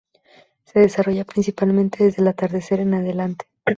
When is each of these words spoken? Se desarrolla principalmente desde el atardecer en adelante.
Se 0.63 0.79
desarrolla 0.79 1.25
principalmente 1.25 2.03
desde 2.03 2.23
el 2.23 2.27
atardecer 2.29 2.79
en 2.79 2.95
adelante. 2.95 3.45